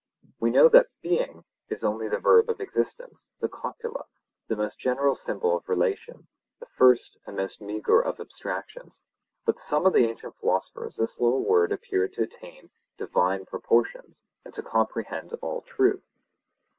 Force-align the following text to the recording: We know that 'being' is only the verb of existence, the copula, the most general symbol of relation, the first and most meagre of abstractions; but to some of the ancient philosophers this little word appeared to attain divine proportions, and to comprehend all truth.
We 0.39 0.49
know 0.49 0.67
that 0.69 0.87
'being' 1.03 1.43
is 1.69 1.83
only 1.83 2.07
the 2.09 2.17
verb 2.17 2.49
of 2.49 2.59
existence, 2.59 3.29
the 3.39 3.47
copula, 3.47 4.07
the 4.47 4.55
most 4.55 4.79
general 4.79 5.13
symbol 5.13 5.55
of 5.55 5.69
relation, 5.69 6.25
the 6.59 6.65
first 6.65 7.19
and 7.27 7.37
most 7.37 7.61
meagre 7.61 8.01
of 8.01 8.19
abstractions; 8.19 9.03
but 9.45 9.57
to 9.57 9.61
some 9.61 9.85
of 9.85 9.93
the 9.93 10.05
ancient 10.05 10.37
philosophers 10.37 10.95
this 10.95 11.19
little 11.19 11.45
word 11.45 11.71
appeared 11.71 12.13
to 12.13 12.23
attain 12.23 12.71
divine 12.97 13.45
proportions, 13.45 14.23
and 14.43 14.55
to 14.55 14.63
comprehend 14.63 15.33
all 15.33 15.61
truth. 15.61 16.03